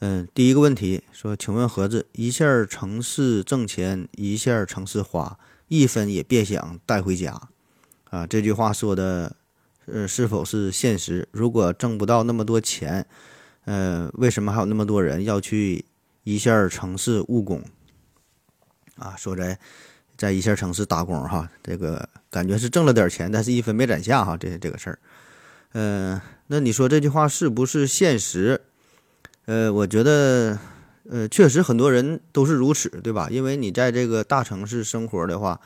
[0.00, 7.40] 嗯，第一个问题说，请问盒子，一线城市挣钱，一线城市花，一分也别想带回家
[8.10, 8.26] 啊。
[8.26, 9.36] 这句话说的，
[9.86, 11.28] 呃，是否是现实？
[11.30, 13.06] 如果挣不到那么多钱，
[13.66, 15.84] 呃，为什么还有那么多人要去
[16.24, 17.62] 一线城市务工
[18.96, 19.14] 啊？
[19.16, 19.58] 说在。
[20.16, 24.98] 在一线城市打工，哈，这个感觉是挣了点钱，但是一分没攒下，哈，这这个事儿，
[25.72, 28.60] 嗯，那你说这句话是不是现实？
[29.46, 30.58] 呃，我觉得，
[31.08, 33.28] 呃，确实很多人都是如此，对吧？
[33.30, 35.60] 因为你在这个大城市生活的话，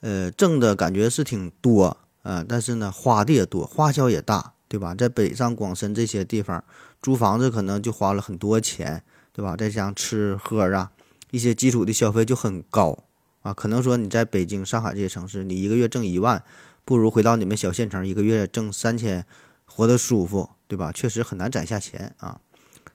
[0.00, 4.94] 呃，挣的感觉是挺多啊，但是呢，花的也多，花销也大，对吧？
[4.94, 6.64] 在北上广深这些地方
[7.00, 9.54] 租房子可能就花了很多钱，对吧？
[9.56, 10.90] 再加上吃喝啊，
[11.30, 13.04] 一些基础的消费就很高。
[13.42, 16.42] 啊，可能说你在北京、上海这些城市，你一个月挣一万，
[16.84, 19.24] 不如回到你们小县城，一个月挣三千，
[19.64, 20.92] 活得舒服，对吧？
[20.92, 22.38] 确实很难攒下钱啊。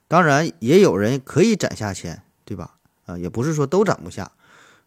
[0.08, 2.76] 当然，也有人可以攒下钱，对吧？
[3.06, 4.32] 啊，也不是说都攒不下。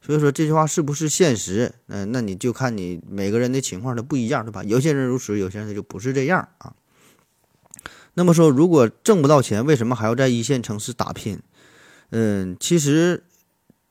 [0.01, 1.73] 所以说这句话是不是现实？
[1.87, 4.63] 嗯，那你就看你每个人的情况都不一样，对吧？
[4.63, 6.73] 有些人如此，有些人他就不是这样啊。
[8.13, 11.39] 那么说，如果挣不到钱，为什么还要在一线城市打拼？
[12.09, 13.23] 嗯，其实。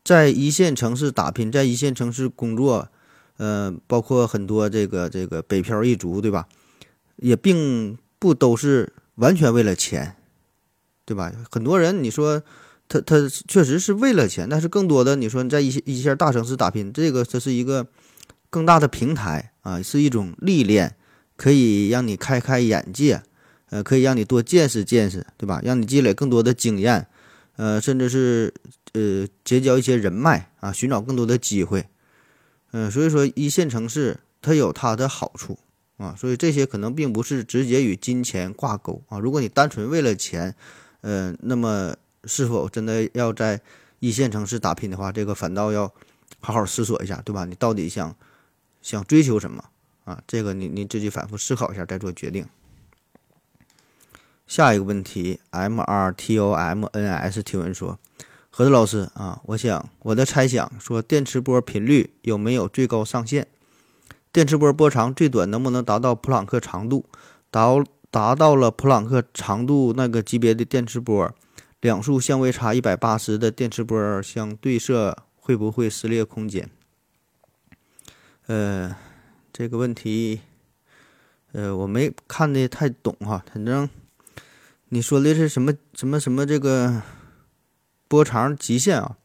[0.05, 2.89] 在一线城市打拼，在一线城市工作，
[3.37, 6.49] 呃，包括很多这个这个北漂一族，对吧？
[7.17, 10.17] 也并不都是完全为了钱，
[11.09, 11.33] 对吧？
[11.51, 12.43] 很多人你说
[12.87, 13.17] 他他
[13.49, 17.87] 确实是为了钱，但是更多的你说你在一些一线大城市打拼，这个这是一个
[18.51, 20.95] 更大的平台啊，是一种历练，
[21.37, 23.23] 可以让你开开眼界，
[23.71, 25.63] 呃，可以让你多见识见识，对吧？
[25.65, 27.07] 让你积累更多的经验，
[27.57, 28.53] 呃，甚至是。
[28.95, 31.87] 呃，结交一些人脉啊，寻找更多的机会，
[32.73, 35.59] 嗯，所以说一线城市它有它的好处
[35.99, 39.19] 啊，所以这些可能并不是直接与金钱挂钩啊。
[39.19, 40.57] 如果你单纯为了钱，
[41.09, 43.59] 呃，那么是否真的要在
[43.99, 45.91] 一线城市打拼的话，这个反倒要
[46.39, 47.47] 好好思索一下，对吧？
[47.47, 48.15] 你到底想
[48.83, 49.65] 想追求什么
[50.05, 50.23] 啊？
[50.27, 52.47] 这个你你自己反复思考一下再做决定。
[54.47, 57.99] 下一个问题，M R T O M N S 提问说。
[58.51, 63.47] 何子老师啊，我想我的猜想说，电磁波频率有没有最高上限？
[64.31, 67.07] 电磁波波长最短能不能达到普朗克长度？
[67.51, 67.67] 达
[68.11, 71.35] 达到了普朗克长度那个级别的电磁波，
[71.81, 76.71] 两束相位差一百八十的电磁波相对射会不会撕裂空间？
[78.47, 78.97] 呃，
[79.53, 80.41] 这个问题，
[81.53, 83.89] 呃，我没看的太懂哈，反正
[84.89, 87.03] 你说的是什么什么什么这个？
[88.11, 89.19] 波长极限啊，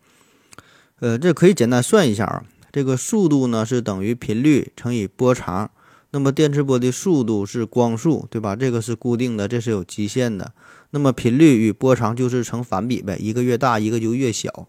[1.00, 2.44] 呃，这可以简单算一下啊。
[2.70, 5.72] 这个速度呢是等于频率乘以波长，
[6.14, 8.56] 那么电磁波的速度是光速，对吧？
[8.56, 10.54] 这个是固定的，这是有极限的。
[10.92, 14.68] 那么频率与波长就是成反比呗，一个越大，一个就越小。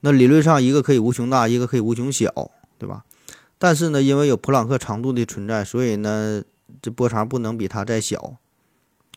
[0.00, 3.04] 那理论上一个可以无穷大，一个可以无穷小，对吧？
[3.58, 6.42] 但是呢，因为有普朗克长度的存在，所以呢，
[6.82, 8.34] 这波长不能比它再小。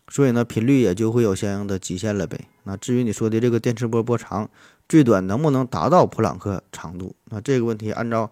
[0.08, 2.42] 所以呢，频率也就会有相应的极限了呗。
[2.66, 4.48] 那至于你说的这个电磁波波长
[4.88, 7.16] 最短能不能达到普朗克长度？
[7.32, 8.32] 那这个问题按照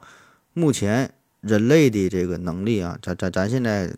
[0.53, 3.93] 目前人类的这个能力啊，咱咱咱现在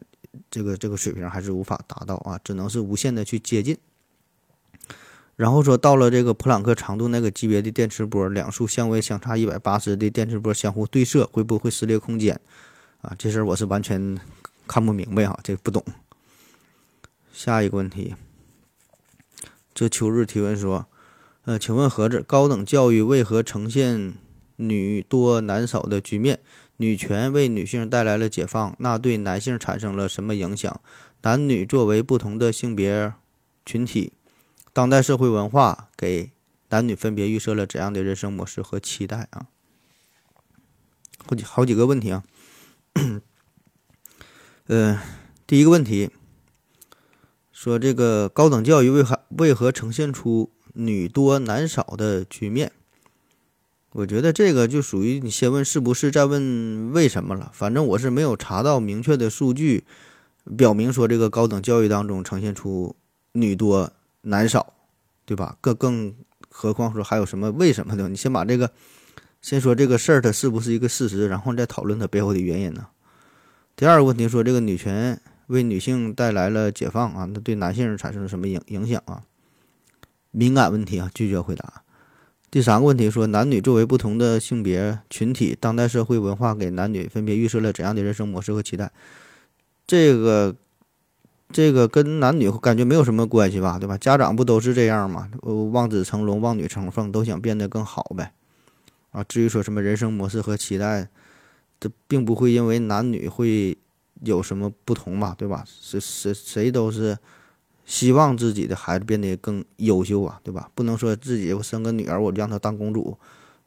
[0.50, 3.78] 这个这个水平还是无法达到啊，只能是无限的去接近。
[5.35, 12.39] 然后说到了这个普朗克长度那个级别的电磁波，两束相位相差一百八十的电磁波相互对射，会不会撕裂空间？
[13.01, 14.17] 啊，这事儿我是完全
[14.66, 15.84] 看不明白哈，这不懂。
[17.31, 18.16] 下一个问题，
[19.73, 20.87] 这秋日提问说
[21.46, 24.16] ：“呃，请问盒子，高等教育为何呈现
[24.55, 26.40] 女多男少的局面？
[26.77, 30.81] 女权为女性带来了解放，那对男性产生了什么影响？
[31.22, 33.13] 男女作为不同的性别
[33.66, 34.13] 群体，
[34.73, 36.31] 当代社会文化给
[36.69, 39.47] 男女分别预设了怎样的人生模式和期待啊？
[41.25, 42.23] 好几好几个问题啊，
[44.67, 45.01] 呃，
[45.47, 46.11] 第一个问题。”
[47.51, 52.73] 说这个高等教育为何为何呈现出女多男少的局面？
[53.96, 57.50] 我觉得这个就属于你先问是不是，再问为什么了。
[57.53, 59.86] 反正我是没有查到明确的数据
[60.58, 62.94] 表明说这个高等教育当中呈现出
[63.32, 63.90] 女多
[64.24, 64.74] 男少，
[65.26, 65.58] 对吧？
[65.62, 66.14] 更更
[66.50, 68.09] 何况说还有什么为什么的？
[68.09, 68.70] 你先把这个，
[69.42, 72.88] 先说这个事儿它是不是一个事实，然后再讨论它背后的原因呢？
[73.78, 79.24] 第二个问题说这个女权为女性带来了解放啊，那对男性产生了什么影影响啊？
[80.32, 81.84] 敏感问题啊，拒绝回答。
[82.55, 88.93] 第三个问题说，男女作为不同的性别群体，当代社会文化给男女分别预设了怎样的人生模式和期待？
[89.85, 90.55] 这个，
[91.52, 93.97] 这个跟男女感觉没有什么关系吧，对吧？
[93.97, 95.29] 家长不都是这样吗？
[95.73, 98.31] 望子成龙，望女成凤，都想变得更好呗。
[99.11, 101.09] 啊，至于说什么人生模式和期待，
[101.78, 103.78] 这并不会因为男女会
[104.23, 105.66] 有什么不同嘛，对吧？
[105.67, 107.17] 谁谁谁都是。
[107.85, 110.70] 希望自己的孩子变得更优秀啊，对吧？
[110.73, 113.17] 不能说自己我生个女儿我就让她当公主，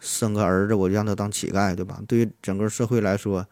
[0.00, 2.00] 生个儿子我就让他当乞丐，对吧？
[2.08, 3.46] 对于整个社会来说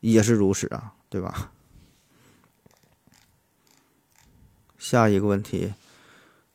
[0.00, 1.52] 也是如此啊，对吧？
[4.78, 5.74] 下一个问题，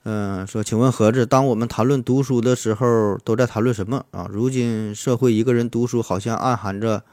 [0.04, 4.28] 嗯，说，请问盒子，当我们谈论读书的时候，都在谈论什么啊？
[4.32, 7.04] 如今社会一个人读书，好像暗含着。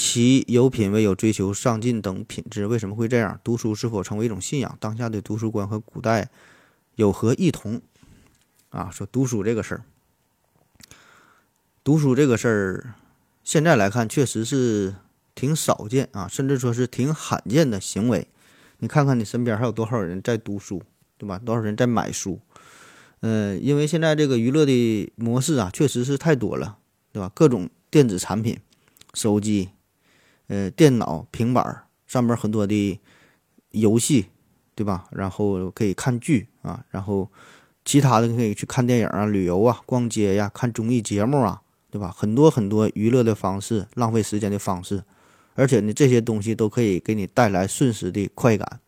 [0.00, 3.40] 其有品位、有追求、上进等品质，为什么会这样？
[3.42, 4.78] 读书是否成为一种信仰？
[4.78, 6.30] 当下的读书观和古代
[6.94, 7.82] 有何异同？
[8.68, 9.82] 啊，说读书这个事儿，
[11.82, 12.94] 读书这个事儿，
[13.42, 14.94] 现在来看确实是
[15.34, 18.28] 挺少见啊，甚至说是挺罕见的行为。
[18.78, 20.80] 你看看你身边还有多少人在读书，
[21.16, 21.40] 对吧？
[21.40, 22.38] 多少人在买书？
[23.18, 26.78] 嗯，因为现在这个娱乐的模式啊，确实是太多了，
[27.10, 27.32] 对吧？
[27.34, 28.60] 各种电子产品，
[29.12, 29.70] 手机。
[30.48, 32.98] 呃，电脑、平板儿上面很多的
[33.70, 34.26] 游戏，
[34.74, 35.06] 对吧？
[35.10, 37.30] 然后可以看剧啊，然后
[37.84, 41.60] 其他的可以去看电影啊、旅游啊、逛街呀、看综艺节目啊，
[41.90, 42.10] 对吧？
[42.16, 45.04] 很多很多娱乐的方式、浪费时间的方式，
[45.54, 48.80] 而且呢，这些东西都可以给你带来瞬时的快感。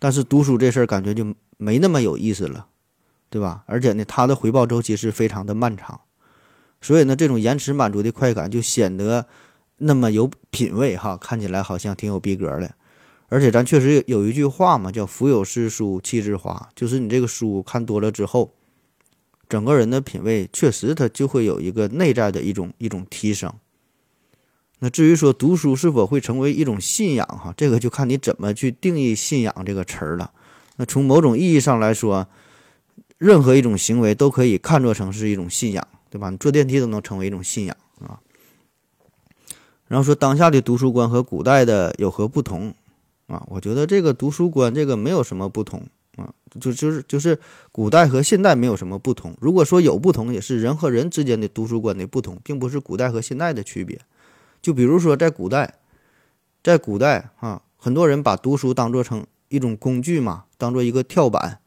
[0.00, 2.66] 但是读书这事儿感觉就没那么有意思了，
[3.28, 3.62] 对吧？
[3.66, 6.00] 而且呢，它的回报周期是非常的漫长，
[6.80, 9.28] 所以呢，这种延迟满足的快感就显得。
[9.82, 12.74] 那么有品位哈，看起来好像挺有逼格的，
[13.28, 18.52] 而且咱确实有一句话嘛，叫“腹有诗书气自华”，就是你这个书看多了之后，
[19.48, 23.52] 整个人的品味确实它就会有一个内在的一种一种提升。
[24.80, 30.32] 那至于说读书是否会成为一种信仰哈，这个就看你怎么去定义“信仰”这个词儿了。
[30.76, 32.28] 那从某种意义上来说，
[33.16, 36.30] 任何一种行为都可以看作成是一种信仰，对吧？
[36.30, 38.20] 你坐电梯都能成为一种信仰啊。
[39.90, 42.72] 然后说当下的读书观和古代的有何不同
[43.26, 43.44] 啊？
[43.48, 45.84] 我觉得这个读书观这个没有什么不同
[46.14, 47.36] 啊，就就是就是
[47.72, 49.36] 古代和现代没有什么不同。
[49.40, 54.00] 如果说有不同，也是人和人之间的读书观的不同，并不是古代和现代的区别。
[54.62, 55.74] 就比如说在古代，
[56.62, 61.58] 在古代啊，很多人把读书当做成一种工具嘛，当做一个跳板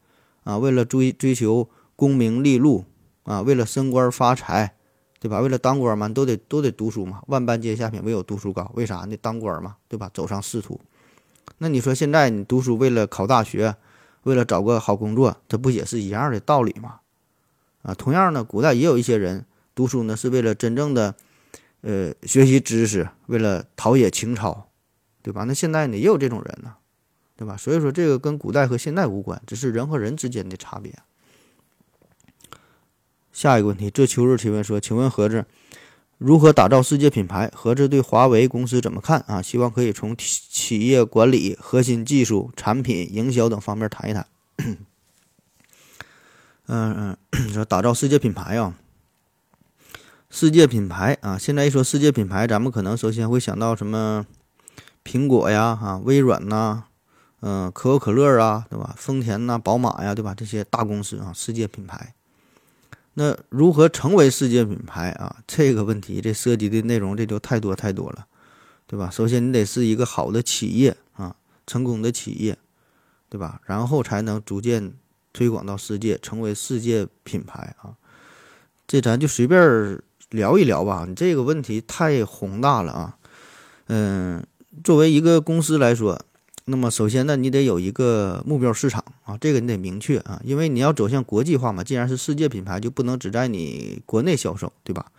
[0.46, 1.68] 啊，为了追追求
[1.98, 2.86] 功名利禄
[3.24, 4.76] 啊，为了升官发财。
[5.24, 5.40] 对吧？
[5.40, 7.24] 为了当官嘛，都得都得读书嘛。
[7.28, 8.70] 万般皆下品，唯有读书高。
[8.76, 9.16] 为啥呢？
[9.22, 10.12] 当官嘛，对吧？
[10.14, 10.82] 走上仕途。
[11.60, 13.78] 那你说现在你读书为了考大学，
[14.24, 17.00] 为了找个好工作，这不也是一样的道理吗？
[17.84, 21.16] 啊，同样呢，古代也有一些人读书呢，是为了真正的，
[21.80, 24.68] 呃，学习知识，为了陶冶情操，
[25.22, 25.46] 对吧？
[25.46, 26.76] 那现在呢，也有这种人呢，
[27.38, 27.56] 对吧？
[27.56, 30.94] 所以说这个跟古代和现代无关，只是人和人之间的差别。
[33.34, 35.46] 下一个问题，这秋日提问说：“请问盒子
[36.18, 37.52] 如何打造世界品牌？
[37.54, 39.42] 盒子对华为公司怎么看啊？
[39.42, 44.26] 希望可以从企业管理、核心技术、产品营销等方面谈一谈。
[46.68, 47.18] ”嗯嗯，
[47.52, 48.74] 说打造世界品牌啊，
[50.30, 54.26] 世界品牌啊，现在一说世界品牌，咱们可能首先会想到什么？
[55.04, 56.86] 苹果呀，哈，微软呐，
[57.42, 58.96] 嗯，可口可乐啊，对吧？
[58.98, 60.34] 丰田呐，宝马呀，对吧？
[60.34, 62.14] 这些大公司啊，世界品牌。
[63.16, 65.38] 那如何成为世界品牌啊？
[65.46, 68.26] 这个问题，这涉及的内容这就太多太多了，
[68.88, 69.10] 对吧？
[69.10, 71.36] 首先你得是一个好的企业啊，
[71.68, 72.58] 成功的企业，
[73.30, 73.62] 对吧？
[73.66, 74.94] 然后才能逐渐
[75.32, 77.94] 推广到世界，成为世界品牌啊。
[78.88, 80.02] 这咱就随便
[80.32, 81.06] 聊一聊吧。
[81.08, 83.18] 你这个问题太宏大了啊。
[83.88, 84.46] 嗯，
[84.84, 86.20] 作为一个公司来说。
[86.66, 91.84] 那么首先呢，你得有一个目标市场啊，这个你得明确啊，因为你要走向国际化嘛。
[91.84, 95.12] 既然是世界品牌，就不能只在你国内销售，对吧？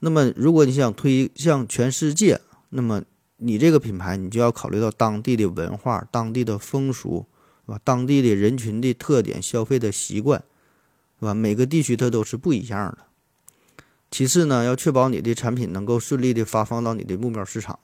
[0.00, 3.02] 那么如果你想推向全世界，那么
[3.38, 7.24] 你这个品牌你就要考虑到当地的文化、当地的风俗，
[7.64, 7.80] 是吧？
[7.82, 10.44] 当地的人群的特点、消费的习惯，
[11.18, 11.32] 是吧？
[11.32, 12.98] 每个地区它都是不一样的。
[14.10, 17.78] 其次呢，要确保你的产品能够顺利的发放到你的目标市场。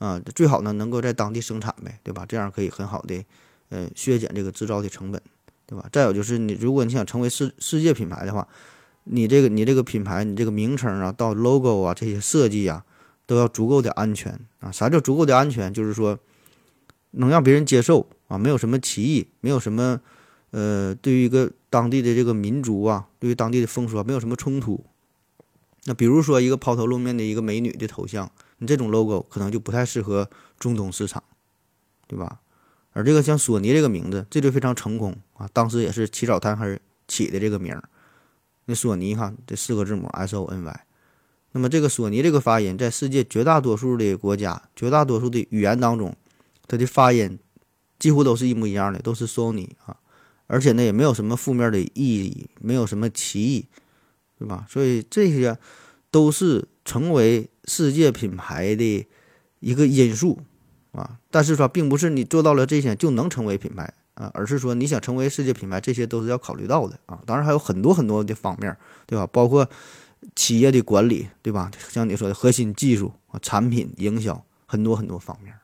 [0.00, 2.24] 啊，最好呢能够在当地生产呗，对吧？
[2.26, 3.22] 这样可以很好的，
[3.68, 5.20] 呃，削减这个制造的成本，
[5.66, 5.86] 对吧？
[5.92, 8.48] 再有就是你，如果你想成为世世界品牌的话，
[9.04, 12.82] 你这个你这个品牌，你这个名称啊，到 logo 啊这些设计啊，
[13.26, 14.72] 都要足够的安全啊。
[14.72, 15.72] 啥叫足够的安全？
[15.72, 16.18] 就是说
[17.10, 20.00] 能让别人接受啊，没有什么歧义，没有什么
[20.50, 24.82] 呃，对于一个当地的这个民族啊，对于当地的风俗啊，没有什么冲突。
[25.84, 31.22] 那比如说一个抛头露面的一个美女的头像，你这种 logo 可能就不太适合中东市场，
[32.06, 32.40] 对吧？
[32.92, 35.48] 而这个像索尼这个名字，这就非常成功啊！
[35.52, 37.88] 当时也是起早贪黑起的这个名儿。
[38.66, 40.86] 那索尼哈，这四个字母 S O N Y。
[41.52, 46.16] 那么这个索尼这个发音，在世界绝大多数的国家、绝大多数的语言当中，
[46.66, 47.38] 它的发音
[47.98, 49.96] 几乎都是一模一样的，都是索尼啊。
[50.48, 53.66] 而且呢，也没有什么负面的意义，没有什么歧义，
[54.36, 54.66] 对吧？
[54.68, 55.56] 所以这些
[56.10, 59.06] 都是成为世界品牌的
[59.60, 60.40] 一个因素。
[60.92, 67.20] 啊，但是说并不是你做到了这些就能成为品牌啊，而是说你想成为世界品牌，这些都是要考虑到的啊。
[67.24, 69.24] 当然还有很多很多的方面，对吧？
[69.28, 69.70] 包括
[70.34, 71.70] 企业的管理，对吧？
[71.88, 75.54] 像你说的核心技术啊、产品营销，很多很多方面。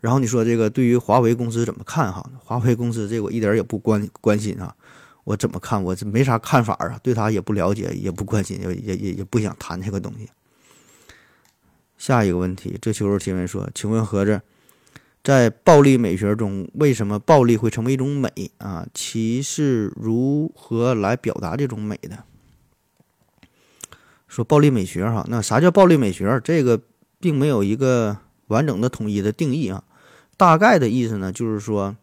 [0.00, 2.30] 然后你说这个对于华为公司怎么看哈？
[2.44, 4.76] 华为公司这我一点也不关关心啊，
[5.24, 5.82] 我怎么看？
[5.82, 10.28] 我这没啥看法啊，对他也不了解，也不关心，也也也也不想谈这个东西。
[11.96, 14.42] 下一个问题，这球球提问说：“请问盒子，
[15.22, 18.86] 在暴力美学中，为什么暴力会成为一种美啊？
[18.92, 22.24] 其是如何来表达这种美的？”
[24.28, 26.40] 说暴力美学哈，那啥叫暴力美学？
[26.44, 26.80] 这个
[27.20, 29.84] 并没有一个完整的统一的定义啊。
[30.36, 31.96] 大概的意思呢，就是说，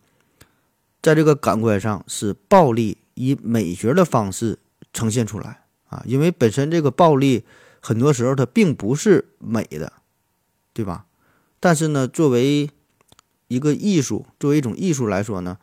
[1.02, 4.60] 在这个感官上，是暴力以美学的方式
[4.94, 6.02] 呈现出来啊。
[6.06, 7.44] 因为本身这个暴力。
[7.84, 9.92] 很多时候它并不是美的，
[10.72, 11.08] 对吧？
[11.60, 12.70] 但是呢，作为
[13.48, 15.58] 一个艺术，作为一种艺术来说呢，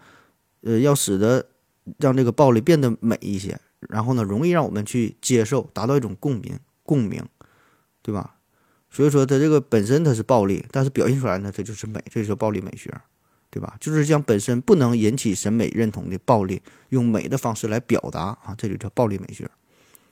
[0.63, 1.47] 呃，要使得
[1.99, 7.25] 让这个暴力变得美一些，然后呢，容易让我们去接受，达到一种共鸣，共鸣，
[8.03, 8.35] 对吧？
[8.91, 12.93] 所以说，它这个本身它是暴力，但是表现出来呢，它就是美，这就是暴力美学，
[13.51, 13.77] 对吧？
[13.81, 19.51] 就是将本身不能引起审美认同的暴力，用美的方式来表达啊，这就叫暴力美学。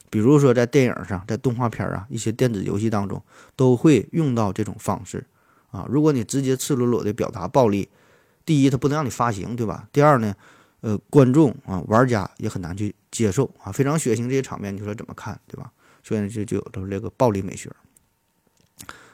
[0.08, 3.22] 比如说，在电影上，在动画片啊，一些电子游戏当中，
[3.54, 5.26] 都会用到这种方式
[5.70, 5.86] 啊。
[5.90, 7.88] 如果你直接赤裸裸的表达暴力，
[8.46, 9.86] 第一，它不能让你发行，对吧？
[9.92, 10.34] 第二呢，
[10.80, 13.70] 呃，观众啊，玩家也很难去接受啊。
[13.70, 15.70] 非常血腥这些场面，你说怎么看，对吧？
[16.02, 17.70] 所以就就有了这个暴力美学。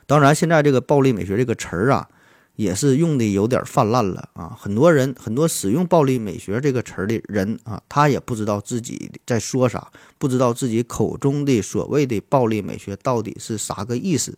[0.07, 2.09] 当然，现在这个暴力美学这个词儿啊。
[2.57, 4.57] 也是用的有点泛滥了啊！
[4.59, 14.37] 很多人很多使用“暴力美学”这个词儿的人啊，他也不知道自己在说啥，不知道自己口中的所谓的“暴力美学”到底是啥个意思。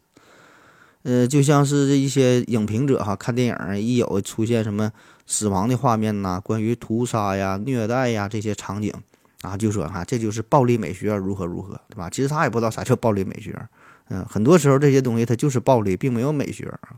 [1.03, 4.91] 呃，就像是一些影评者哈，看电影一有出现什么
[5.27, 8.91] 死亡的画面呐，关于屠杀呀、虐待呀这些场景
[9.43, 12.09] 啊，就说哈，这就是暴力美学，如何如何，对吧？
[12.09, 13.55] 其实他也不知道啥叫暴力美学。
[14.09, 16.97] 嗯，很多时候这些东西它就是暴力，并没有美学啊。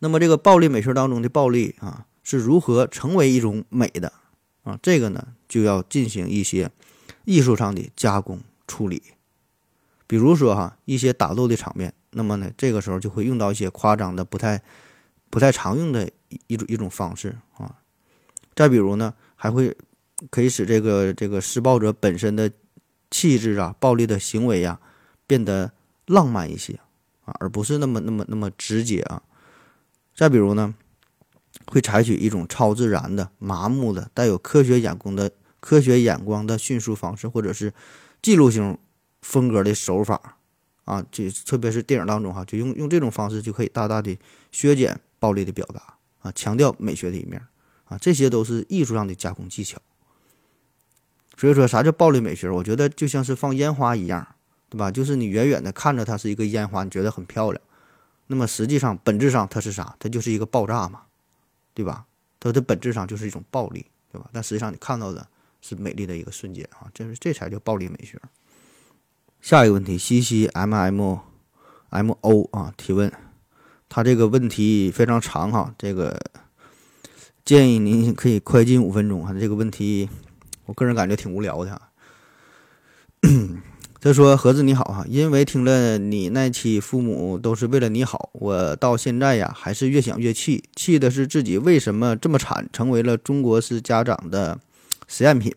[0.00, 4.12] 那么这个暴力美学当中的暴力啊，是如何成为一种美的
[4.62, 4.78] 啊？
[4.82, 6.70] 这个呢，就要进行一些
[7.24, 9.02] 艺术上的加工处理。
[10.06, 14.62] 比如说哈，一些打斗的场面，那么呢，这个时候就会用到一些夸张的、不太
[15.30, 16.08] 不太常用的
[16.46, 17.76] 一种一种方式啊。
[18.54, 19.76] 再比如呢，还会
[20.30, 22.50] 可以使这个这个施暴者本身的
[23.10, 24.80] 气质啊、暴力的行为呀
[25.26, 25.72] 变得
[26.06, 26.78] 浪漫一些
[27.24, 29.22] 啊，而不是那么那么那么直接啊。
[30.18, 30.74] 再比如呢，
[31.66, 37.72] 会采取一种超自然的、麻木的、带有科学眼光的科学眼光的叙述方式，或者是
[38.20, 38.76] 记录性
[39.22, 40.36] 风格的手法
[40.84, 44.18] 啊，就特别是电影当中哈，就用用这种方式就可以大大的
[44.50, 47.40] 削减暴力的表达啊，强调美学的一面
[47.84, 49.80] 啊，这些都是艺术上的加工技巧。
[51.36, 52.50] 所以说，啥叫暴力美学？
[52.50, 54.26] 我觉得就像是放烟花一样，
[54.68, 54.90] 对吧？
[54.90, 57.62] 就是你远远的看着它是一个烟花，你觉得很漂亮。
[58.28, 59.96] 那么实际上，本质上它是啥？
[59.98, 61.02] 它就是一个爆炸嘛，
[61.74, 62.06] 对吧？
[62.38, 64.30] 它的本质上就是一种暴力，对吧？
[64.32, 65.26] 但实际上你看到的
[65.60, 68.20] 是美丽的一个瞬间啊，这是这才叫暴力美学。
[69.40, 71.18] 下一个问题，西西 M M
[71.90, 73.10] M O 啊提问，
[73.88, 76.20] 他这个问题非常长哈，这个
[77.44, 79.32] 建议您可以快进五分钟哈。
[79.32, 80.08] 这个问题，
[80.66, 81.90] 我个人感觉挺无聊的哈。
[84.00, 94.60] 他说：“盒子你好哈，因为听了你那期父母都是为了你好，我到现在呀还是越想越气，气的是自己为什么这么惨，成为了中国式家长的
[95.08, 95.52] 实验品。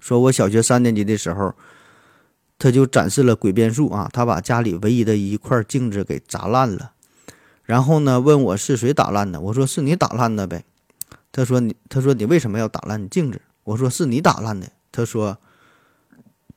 [0.00, 1.54] 说我小学三年级的时候，
[2.58, 6.92] 他就展示了诡辩术啊，他把家里唯一的一块镜子给砸烂了，
[7.64, 10.64] 然后呢问我是谁打烂的，我说是你打烂的呗。
[11.30, 13.42] 他说你，他说你为什么要打烂镜子？
[13.64, 14.68] 我说是你打烂的。
[14.90, 15.36] 他说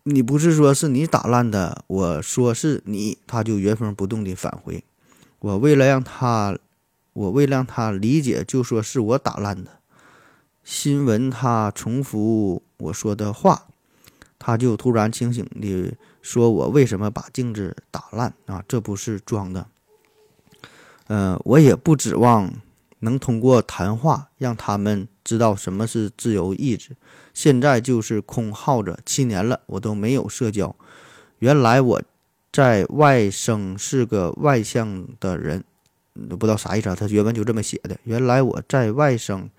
[0.04, 4.84] 你不是说是你打烂的，我说是你，他就原封不动的返回。
[5.40, 6.58] 我为了让他，
[7.14, 9.72] 我为了让他理解，就说是我打烂的。
[10.64, 13.68] 新闻他重复我说的话，
[14.38, 18.64] 他就突然清醒的说：“我为什么把镜子打烂啊？
[18.68, 19.68] 这不是装的。
[21.08, 22.54] 嗯，我也不指望
[23.00, 26.98] 能通过谈话让他们知道什么是自由意志。
[27.34, 30.76] 现在就是空耗着，七年了，我都没有社交。
[31.38, 32.02] 原来我
[32.52, 35.64] 在外省是个外向的人，
[36.14, 36.96] 不知道啥意思啊？
[36.96, 37.98] 他原文就这么写的。
[38.04, 39.50] 原来我在外省。”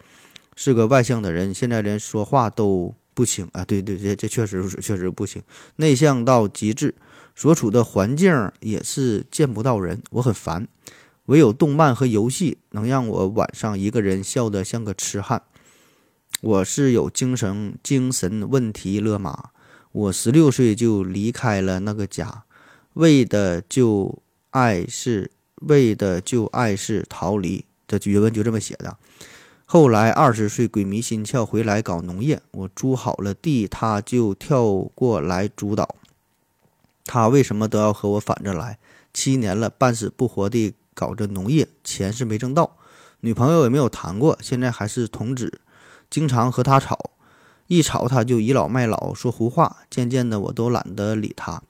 [0.57, 3.65] 是个外向的人，现在连说话都不清啊！
[3.65, 5.43] 对对，这这确实是确实不行，
[5.77, 6.95] 内向到极致，
[7.35, 10.69] 所处的环境也是见不到人，我很烦。
[11.27, 15.41] 唯有动漫和游戏能让我晚上一个人笑得像个痴汉。
[16.41, 19.51] 我是有精神精神问题了吗？
[19.93, 22.45] 我十六岁就离开了那个家，
[22.95, 27.67] 为的就爱是为的就爱是逃离。
[27.87, 28.97] 这原文就这么写的。
[29.67, 35.95] 后来二十岁鬼迷心窍回来搞农业，我租好了地，他就跳过来主导。
[37.05, 38.79] 他为什么都要和我反着来？
[39.13, 42.77] 七年了，半死不活地搞着农业，钱是没挣到，
[43.21, 45.61] 女朋友也没有谈过，现在还是童子，
[46.11, 47.13] 经常和他吵，
[47.69, 51.63] 一吵他就倚老卖老说胡话，渐渐的我都懒得理他。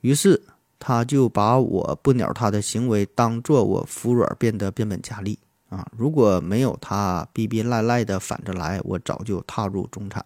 [0.00, 0.42] 于是
[0.78, 5.38] 他就把我不鸟他的行为当做我服软，变得变本加厉。
[5.68, 5.86] 啊！
[5.94, 10.24] 如果没有他逼逼赖赖的反着来，我早就踏入中产。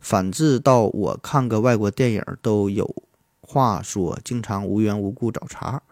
[0.00, 2.94] 反之，到我看个外国电影都有
[3.40, 5.82] 话说，经常无缘无故找茬。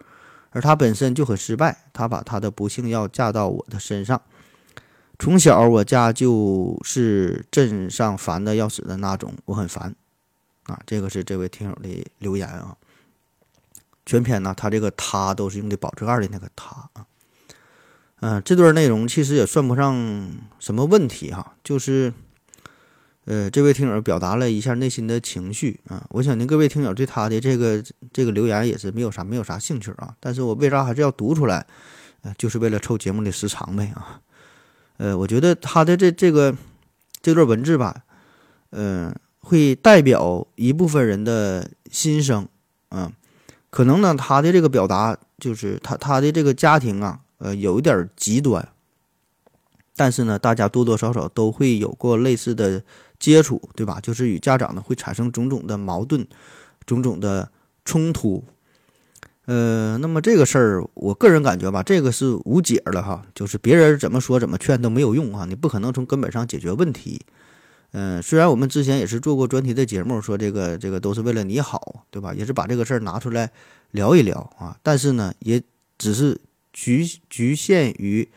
[0.50, 4.20] 而他本身就很失败，他把他的不幸要嫁到我的身上。
[5.20, 9.94] 从小我家就是镇上烦的要死的那种，我很烦。
[10.64, 12.74] 啊，这个是这位听友的留言啊。
[14.06, 17.04] 全篇呢，他这个他都是用的保字盖的那个他啊。
[18.20, 22.14] 嗯，这段内容其实也算不上什么问题哈，就是，
[23.26, 26.06] 呃，这位听友表达了一下内心的情绪啊。
[26.12, 30.16] 我想您，各位听友对他的这个这个留言也是没有啥没有啥兴趣啊。
[30.18, 31.66] 但是我为啥还是要读出来？
[32.38, 34.20] 就是为了凑节目的时长呗啊。
[35.00, 36.54] 呃，我觉得他的这这个
[37.22, 38.04] 这段文字吧，
[38.72, 42.46] 嗯，会代表一部分人的心声
[42.90, 43.10] 啊。
[43.70, 47.20] 可能呢，他的这个表达就是他他的这个家庭啊。
[47.38, 48.68] 呃，有一点极端，
[49.96, 52.82] 但是呢，大家多多少少都会有过类似的
[53.18, 53.98] 接触，对吧？
[54.02, 56.26] 就是与家长呢会产生种种的矛盾，
[56.84, 57.50] 种种的
[57.82, 58.44] 冲突。
[59.46, 67.20] 呃，那么这个事儿，我个人感觉吧，这个是无解了哈，就是别人怎么说怎么劝都没有用啊，你不可能从根本上解决问题。
[67.92, 72.32] 嗯，虽然我们之前也是做过专题的节目，说这个这个都是为了你好，对吧？
[72.34, 73.50] 也是把这个事儿拿出来
[73.90, 75.62] 聊一聊啊，但是呢，也
[75.98, 76.40] 只是。
[76.72, 78.30] 局局限于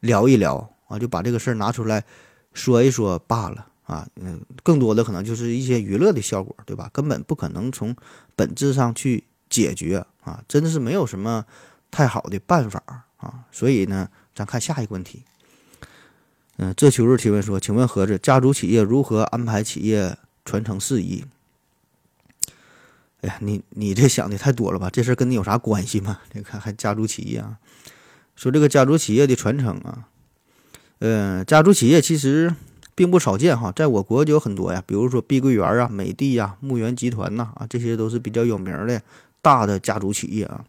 [0.00, 2.04] 聊一聊啊，就把这个事儿拿出来
[2.52, 4.06] 说一说罢了啊。
[4.20, 6.90] 嗯，更多的可能就是一些娱乐的效果，对吧？
[6.92, 7.96] 根本不可能从
[8.36, 11.44] 本质上去解决啊，真的是没有什么
[11.90, 12.82] 太好的办法
[13.16, 13.44] 啊。
[13.50, 15.22] 所以呢，咱看下一个问题。
[16.56, 21.24] 嗯，这秋日提问说，请问盒子，家族企业如何安排企业传承事宜？
[23.20, 24.90] 哎呀，你你这想的太多了吧？
[24.90, 26.20] 这事跟你有啥关系吗？
[26.34, 27.58] 你看还家族企业啊？
[28.34, 30.08] 说这个家族企业的传承啊，
[31.00, 32.54] 呃，家族企业其实
[32.94, 39.02] 并不少见哈，在我国就有很多呀，比如说碧桂园啊、美的呀、牧原集团呐啊，这些都是比较有名的
[39.42, 40.64] 大的家族企业啊。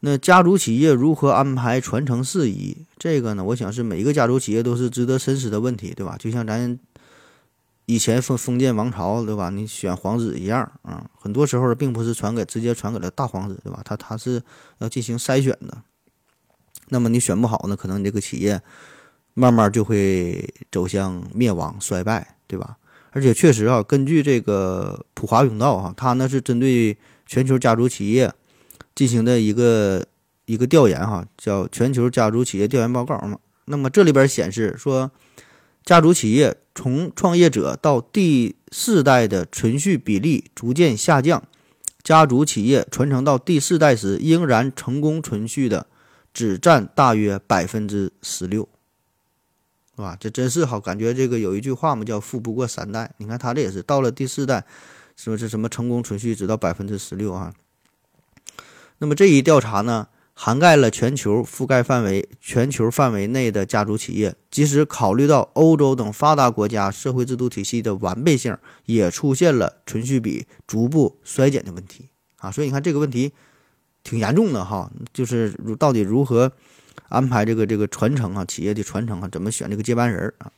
[0.00, 2.86] 那家族企业如何安排传承事宜？
[2.98, 6.16] 这个呢，我想是每一个家族企业都是值得深思的问题，对吧？
[6.18, 6.78] 就像咱。
[7.86, 9.50] 以前封封建王朝，对吧？
[9.50, 13.82] 你选皇子一样啊，很多时候并不是传给直接传给了大皇子，对吧？
[13.84, 14.42] 他他是
[14.78, 15.82] 要进行筛选的。
[16.88, 18.58] 那么你选不好呢，可能你这个企业
[19.34, 22.78] 慢慢就会走向灭亡衰败，对吧？
[23.10, 28.32] 而且确实啊，根据这个普华永道哈，他呢是针对全球家族企业
[28.94, 30.06] 进行的一个
[30.46, 33.38] 一个调研哈，叫全球家族企业调研报告嘛。
[33.66, 35.10] 那么这里边显示说。
[35.84, 41.42] 家族企业从创业者到第四代的存续比例逐渐下降，
[42.02, 45.86] 家族企业传承到第四代时，仍然成功存续的
[46.32, 48.66] 只占大约百分之十六，
[49.94, 50.16] 是吧？
[50.18, 53.12] 这真是好，感觉这个有一句话嘛，叫“富不过三代”。
[53.18, 54.64] 你看他这也是到了第四代，
[55.16, 57.54] 说是什么成功存续只到百分之十六啊？
[58.98, 72.50] 那么这一调查呢，涵盖了全球覆盖范围、全球范围内的家族企业，即使考虑到欧洲等发达国家社会制度体系的完备性，也出现了存续比逐步衰减的问题啊！
[72.50, 73.32] 所以你看这个问题
[74.02, 76.52] 挺严重的哈，就是如到底如何
[77.08, 80.50] 安排这个这个传承啊，企业的传承啊，怎么选这个接班人啊？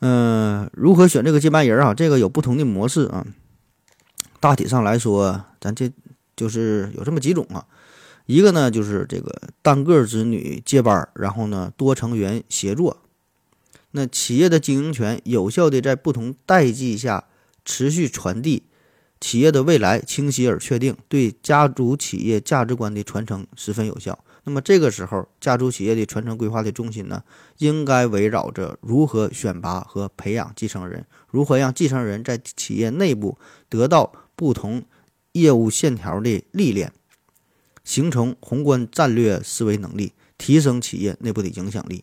[0.00, 1.92] 嗯，如何选这个接班人啊？
[1.92, 3.26] 这个有不同的模式啊。
[4.40, 5.90] 大体上来说，咱这
[6.36, 7.66] 就是有这么几种啊。
[8.26, 12.98] 一个呢，就是这个单个子女接班，然后呢多成员协作。
[13.92, 17.24] 那企业的经营权有效的在不同代际下
[17.64, 18.62] 持续传递，
[19.18, 24.18] 企业的未来清晰而确定，对家族企业价值观的传承十分有效。
[24.48, 27.22] 那么这个时候，家族企业的传承规划的重心呢，
[27.58, 33.36] 应该围绕着如何选拔和培养继承人，如何让继承人在企业内部
[33.68, 34.84] 得到不同
[35.32, 36.90] 业务线条的历练。
[37.84, 42.02] 形成宏观战略思维能力，提升企业内部的影响力。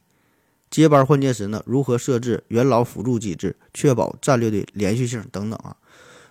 [0.69, 5.75] 接班换届时呢，如何设置元老辅助机制，确保战略的连续性等等啊？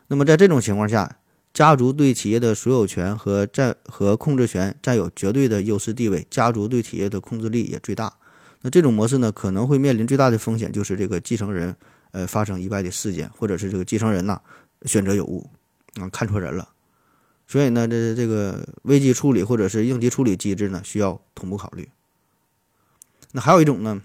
[0.07, 1.18] 那么在这种情况下，
[1.55, 8.12] 家族对企业的所有权和占和控制权占有绝对的优势地位，家族对企业的控制力也最大。
[8.62, 11.77] 那这种模式呢，可能会面临最大的风险，就是这个继承人
[12.11, 14.40] 呃发生意外的事件，或者是这个继承人呐
[14.85, 15.49] 选择有误
[15.95, 16.69] 啊，看错人了。
[17.47, 21.88] 所以呢，这这个危机处理或者是应急处理机制呢，需要同步考虑。
[23.31, 24.03] 那还有一种呢，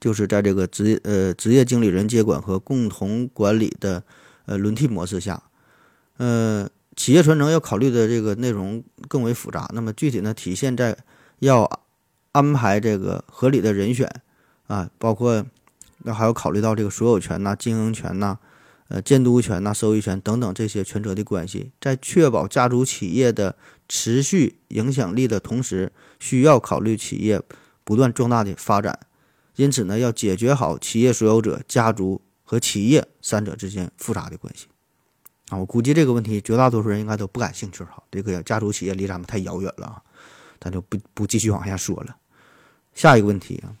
[0.00, 4.02] 就是在这个职呃职业经理人接管和共同管理的
[4.46, 5.42] 呃轮替模式下，
[6.20, 9.66] 呃，企业传承要考虑的这个内容更为复杂。
[9.72, 10.94] 那么具体呢，体现在
[11.38, 11.80] 要
[12.32, 14.06] 安排这个合理的人选
[14.66, 15.46] 啊，包括
[16.04, 18.38] 那还要考虑到这个所有权呐、经营权呐。
[18.88, 23.56] 呃，监督权呐、收益权等等这些权责的关系，在确保家族企业的
[23.88, 27.40] 持续影响力的同时，需要考虑企业
[27.84, 28.98] 不断壮大的发展。
[29.54, 34.66] 因此呢，要解决好企业所有者、家族和企业三者之间复杂的关系。
[35.50, 38.02] 啊，我估计这个问题绝大多数人应该都不感兴趣哈。
[38.10, 40.02] 这个家族企业离咱们太遥远了啊，
[40.58, 42.16] 咱就不不继续往下说了。
[42.94, 43.76] 下一个问题啊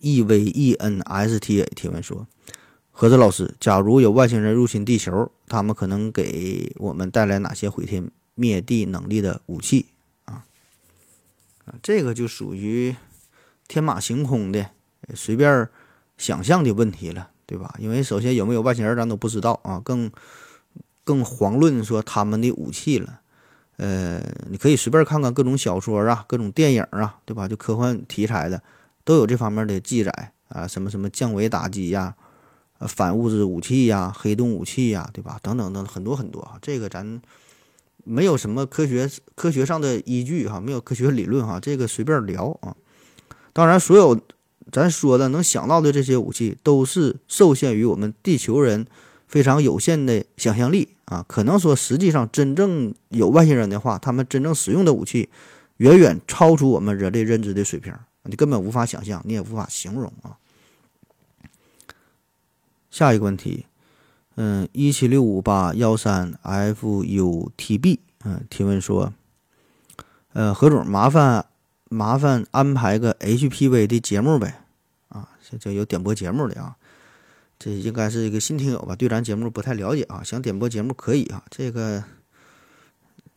[0.00, 2.26] ，e v e n s t a 提问说。
[2.96, 9.86] 何子老师，假如有外星人入侵地球，他们可能给我们带来哪些毁天灭地能力的武器
[10.26, 10.46] 啊？
[11.64, 12.94] 啊，这个就属于
[13.66, 14.70] 天马行空的、
[15.12, 15.68] 随便
[16.16, 17.74] 想象的问题了，对吧？
[17.80, 20.08] 因为首先有没有外星人咱都不知道啊，更
[21.04, 23.20] 更遑论说他们的武器了。
[23.76, 27.46] 呃，你可以随便看看各种小说啊、各种电影啊，对吧？
[27.46, 28.62] 就科幻题材的
[29.04, 32.14] 都有这方面的记载啊，什么什么降维打击呀。
[32.80, 35.38] 反物质武器呀，黑洞武器呀，对吧？
[35.42, 36.58] 等等等，很多很多啊。
[36.60, 37.20] 这个咱
[38.04, 42.76] 没有什么科学科学上的依据哈，没有科学理论哈，这个随便聊啊。
[43.52, 44.20] 当然，所有
[44.70, 48.86] 咱说的能想到的这些武器，都是受限于我们地球人
[49.34, 51.24] 非常有限的想象力啊。
[51.26, 55.28] 可能说，实际上真正有外星人的话，他们真正使用的武器，
[55.78, 57.92] 远远超出我们人类认知的水平，
[58.22, 60.38] 你根本无法想象，你也无法形容啊。
[62.92, 63.66] 下一个问题，
[64.36, 69.12] 嗯，一七六五八幺三 FUTB，嗯，提问说，
[70.32, 71.44] 呃，何总，麻烦
[71.88, 74.60] 麻烦安排个 HPV 的节目呗，
[75.08, 76.76] 啊，这这有点播节目的啊，
[77.58, 82.04] 这应该是一个新听友吧，对咱节目不太了解啊，想点播节目可以啊，这个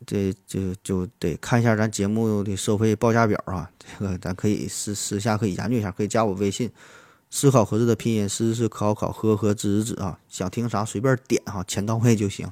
[0.06, 6.72] 这就就得看一下咱节目的收费报价表啊，这个咱可以私私下可以研究一下，可以加我微信。
[7.30, 12.50] 思考合适的拼音，思思考考呵呵知知啊，想听啥随便点哈，钱到位就行。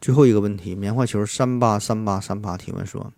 [0.00, 3.12] 最后一个问题，棉花球三八三八三八提问说：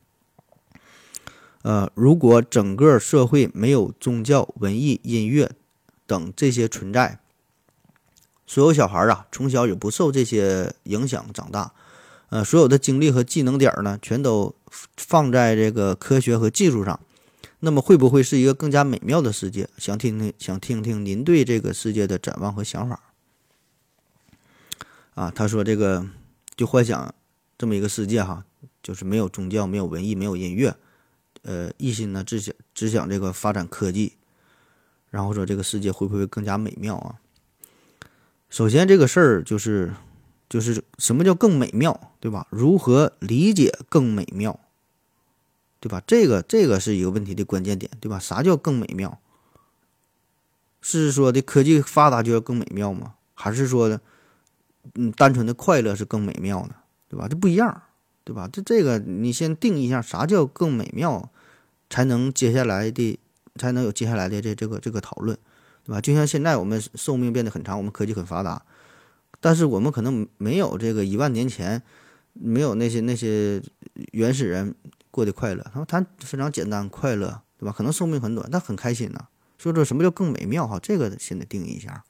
[1.61, 5.53] 呃，如果整个社会没有宗教、文艺、音乐
[6.13, 7.19] 等这些存在，
[8.47, 11.73] 所有小孩啊从小也不受这些影响长大，
[12.29, 14.55] 呃，所有的精力和技能点呢，全都
[14.99, 17.01] 放在这个科学和技术上。
[17.61, 19.71] 那么会不会是一个更加美妙的世界？
[19.79, 23.01] 想听听，想听听您对这个世界的展望和想法。
[25.15, 26.07] 啊，他说这个
[26.55, 27.15] 就幻想
[27.57, 28.45] 这么一个世界哈，
[28.83, 30.75] 就是没有宗教，没有文艺，没有音乐，
[31.43, 34.17] 呃，一心呢只想只想这个发展科技，
[35.13, 37.21] 然后说这个世界会不会更加美妙啊？
[38.49, 39.93] 首先这个事儿就是
[40.49, 42.47] 就是什么叫更美妙，对吧？
[42.49, 44.59] 如何理解更美妙？
[45.81, 46.03] 对吧？
[46.07, 48.19] 这个这个是一个问题的关键点，对吧？
[48.19, 49.19] 啥叫更美妙？
[50.81, 53.15] 是说的科技发达就要更美妙吗？
[53.35, 54.01] 还是说的，
[54.95, 56.75] 嗯，单纯的快乐是更美妙的，
[57.11, 57.29] 对吧？
[57.29, 57.83] 这不一样，
[58.25, 58.49] 对吧？
[58.51, 61.31] 这这个你先定一下啥叫更美妙，
[61.91, 63.19] 才能接下来的
[63.57, 65.37] 才能有接下来的这这个这个讨论，
[65.85, 66.01] 对吧？
[66.01, 68.65] 就像现在我们寿命变得很长，我们科技很发达，
[69.41, 71.83] 但是我们可能没有这个一万年前
[72.33, 73.63] 没有那些那些
[74.13, 74.75] 原始人
[75.11, 77.75] 过得快乐，他说他非常简单快乐，对吧？
[77.77, 79.27] 可能寿命很短，但很开心呢。
[79.59, 80.67] 所以说什么叫更美妙？
[80.67, 82.05] 哈，这个先得定义一下。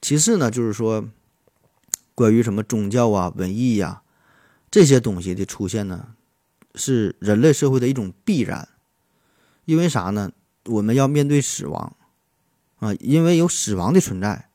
[0.00, 1.08] 其次呢，就是说
[2.14, 4.02] 关于什么宗教啊、文艺呀。
[4.70, 6.14] 这些东西的出现呢，
[6.74, 8.70] 是人类社会的一种必然，
[9.64, 10.32] 因为啥呢？
[10.66, 11.96] 我们要面对死亡，
[12.78, 14.48] 啊，因为有死亡的存在，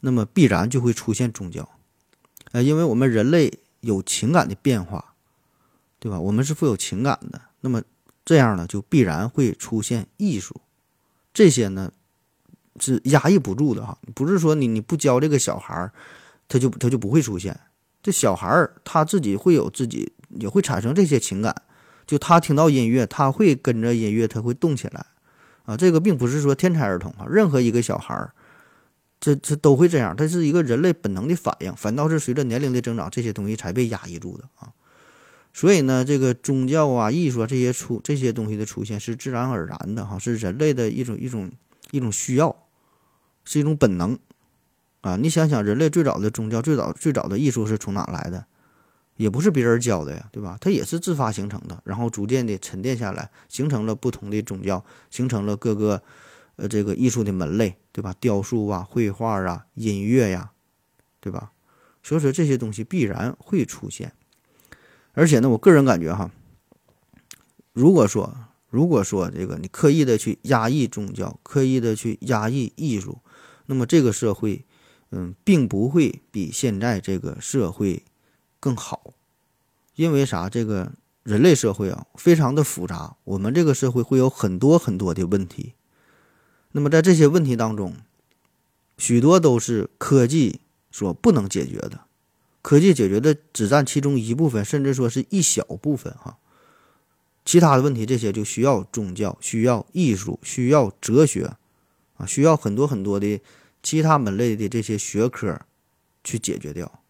[0.00, 1.68] 那么必然就会出现宗教，
[2.50, 5.14] 啊，因为我们人类有情感的变化，
[6.00, 6.18] 对吧？
[6.18, 7.82] 我们是富有情感的，那么
[8.24, 10.60] 这样呢，就必然会出现艺术，
[11.32, 11.92] 这些呢
[12.80, 15.92] 是压抑不住的哈，不是说你你不教这个小孩儿，
[16.48, 17.60] 他就他就不会出现。
[18.02, 21.62] 这小孩儿他自己会有自己，也会产生这些情感。
[22.06, 25.06] 就他听到音乐，他会跟着音乐，他会动起来。
[25.64, 28.32] 啊，这个并不是说天才儿童啊，任何一个小孩儿，
[29.18, 30.14] 这这都会这样。
[30.14, 34.70] 它是一个人类本能的反应，反倒是随着年龄的增长，这些东西才被压抑住的啊。
[35.52, 41.50] 所以呢，这个宗教啊、艺术啊这些出这些东西的出现是自然而然的哈，是人类的一种一种
[41.90, 42.54] 一种需要，
[43.44, 44.16] 是一种本能。
[45.00, 48.46] 啊，你想想，人类最早的宗教、最早最早的艺术是从哪来的？
[49.16, 50.56] 也不是别人教的呀，对吧？
[50.60, 56.02] 它也是自发形成的，然后逐渐的沉淀下来，形成了不同的宗教，形成了各个
[56.56, 58.14] 呃这个艺术的门类，对吧？
[58.20, 60.52] 雕塑啊、绘画啊、音乐呀，
[61.20, 61.52] 对吧？
[62.02, 64.12] 所以说这些东西必然会出现。
[65.12, 66.30] 而且呢，我个人感觉哈，
[67.72, 68.36] 如果说
[68.68, 73.18] 如果说这个你刻意的去压抑宗教，刻意的去压抑艺术，
[73.66, 74.64] 那么这个社会。
[75.12, 78.02] 嗯，并不会比现在这个社会
[78.66, 79.14] 更好，
[79.94, 80.48] 因为啥？
[80.48, 80.90] 这个
[81.22, 83.14] 人类社会啊，非常的复杂。
[83.22, 85.74] 我们这个社会会有很多很多的问题。
[86.72, 87.94] 那么在这些问题当中，
[88.98, 92.00] 许多都是科技所不能解决的。
[92.60, 96.38] 科技解决的只占其中一部分，甚至说是一小部分哈。
[97.44, 101.54] 其他的问题，这些就需要宗教、需要艺术、需要哲学
[102.16, 103.40] 啊，需要很多很多的。
[103.82, 105.60] 其他门类的这些学科
[106.24, 107.00] 去解决掉，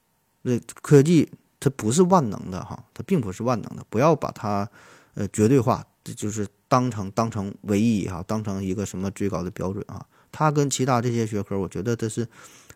[0.42, 4.68] 那科技它不是万能的哈，它并不是万能的，不要把它
[5.14, 10.06] 呃绝对化，就是当成当成唯一哈，当成一个什么最高的标准啊。
[10.30, 12.28] 它跟其他这些学科，我觉得它是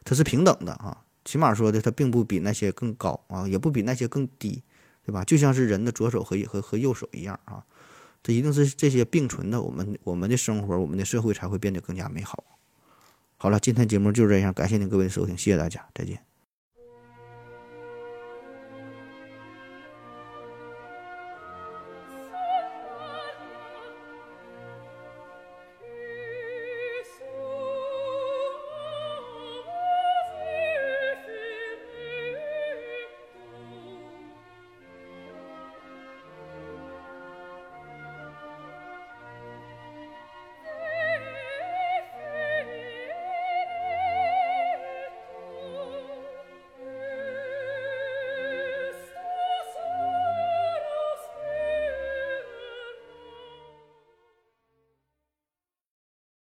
[0.03, 4.63] 它是平等的啊，起码说的它并不比那些更高啊，也不比那些更低，
[5.05, 5.23] 对吧？
[5.25, 7.63] 就像是人的左手和和和右手一样啊，
[8.23, 12.43] 它一定是这些并存的，我们我们的生活，我们的社会才会变得更加美好。
[13.37, 16.30] 好了，今天节目就这样，感谢您各位的收听，谢谢大家，再见。